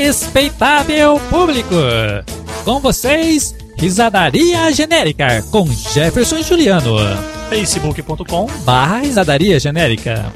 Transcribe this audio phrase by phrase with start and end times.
[0.00, 1.74] Respeitável público,
[2.64, 6.94] com vocês, Risadaria Genérica com Jefferson Juliano.
[7.50, 10.32] facebook.com barra Risadaria Genérica.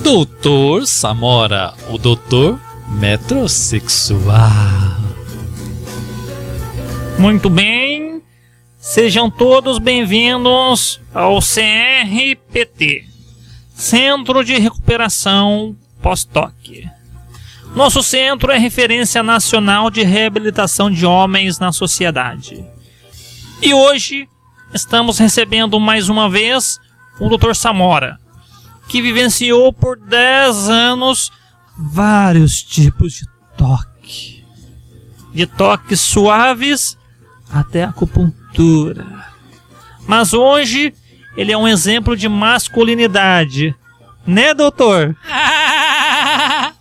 [0.00, 2.60] Doutor Samora, o doutor
[3.00, 4.22] metrosexual.
[7.18, 7.83] Muito bem,
[8.94, 13.04] sejam todos bem-vindos ao CRPT
[13.74, 16.88] Centro de Recuperação Pós-Toque.
[17.74, 22.64] Nosso centro é referência nacional de reabilitação de homens na sociedade.
[23.60, 24.28] E hoje
[24.72, 26.78] estamos recebendo mais uma vez
[27.18, 27.52] o Dr.
[27.52, 28.16] Samora,
[28.86, 31.32] que vivenciou por 10 anos
[31.76, 34.44] vários tipos de toque.
[35.32, 36.96] De toques suaves
[37.50, 39.06] até acupuntura.
[40.06, 40.94] Mas hoje
[41.36, 43.74] ele é um exemplo de masculinidade.
[44.26, 45.16] Né, doutor?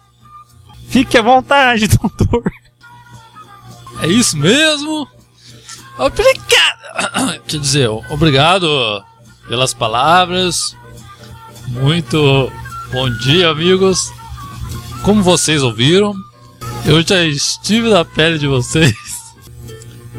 [0.90, 2.44] Fique à vontade, doutor.
[4.02, 5.08] É isso mesmo?
[5.98, 7.44] Obrigado!
[7.48, 9.04] Quer dizer, obrigado
[9.48, 10.76] pelas palavras.
[11.68, 12.52] Muito
[12.92, 14.12] bom dia, amigos.
[15.04, 16.14] Como vocês ouviram,
[16.86, 18.94] eu já estive na pele de vocês.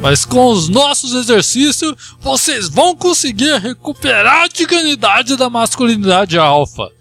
[0.05, 6.93] Mas com os nossos exercícios, vocês vão conseguir recuperar a dignidade da masculinidade alfa.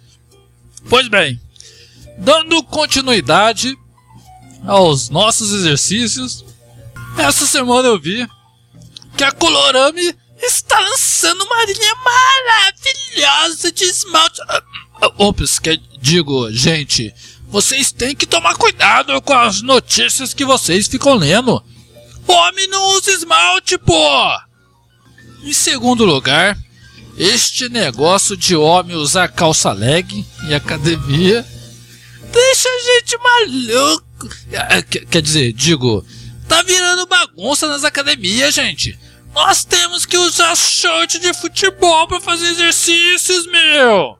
[0.87, 1.37] Pois bem,
[2.17, 3.77] dando continuidade
[4.65, 6.45] aos nossos exercícios,
[7.17, 8.25] essa semana eu vi
[9.17, 14.39] que a Colorame está lançando uma linha maravilhosa de esmalte.
[15.17, 17.13] Ops, que digo, gente,
[17.49, 21.61] vocês têm que tomar cuidado com as notícias que vocês ficam lendo.
[22.27, 24.29] Homem não usa esmalte, pô!
[25.43, 26.57] Em segundo lugar,
[27.17, 31.45] este negócio de homem usar calça leg em academia
[32.31, 34.29] deixa a gente maluco.
[35.09, 36.05] Quer dizer, digo,
[36.47, 38.97] tá virando bagunça nas academias, gente.
[39.33, 44.17] Nós temos que usar short de futebol para fazer exercícios, meu.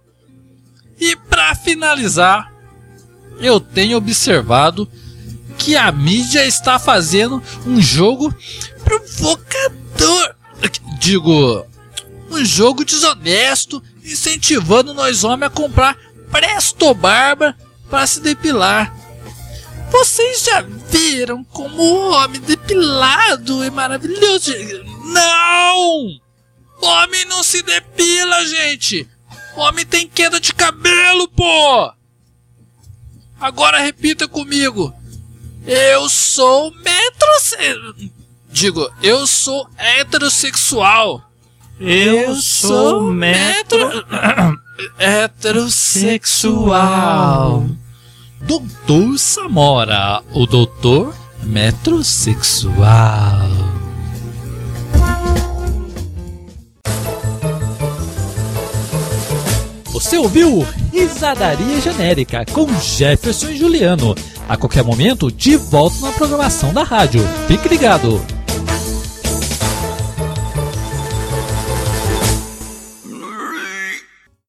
[0.99, 2.51] E para finalizar,
[3.39, 4.89] eu tenho observado
[5.63, 8.35] que a mídia está fazendo um jogo
[8.83, 10.35] provocador.
[10.99, 11.65] Digo,
[12.29, 15.97] um jogo desonesto, incentivando nós homens a comprar
[16.29, 17.55] Presto Barba
[17.89, 18.93] para se depilar.
[19.89, 24.51] Vocês já viram como o homem depilado é maravilhoso?
[25.05, 26.19] Não!
[26.81, 29.07] Homem não se depila, gente!
[29.55, 31.93] Homem tem queda de cabelo, pô!
[33.39, 34.93] Agora repita comigo.
[35.65, 37.93] Eu sou metrosexual.
[38.51, 41.21] Digo, eu sou heterossexual.
[41.79, 44.05] Eu sou metro.
[44.99, 47.65] heterossexual.
[48.41, 53.49] Doutor Samora, o doutor metrosexual.
[59.85, 64.13] Você ouviu Risadaria Genérica com Jefferson e Juliano.
[64.47, 67.21] A qualquer momento, de volta na programação da rádio.
[67.47, 68.32] Fique ligado!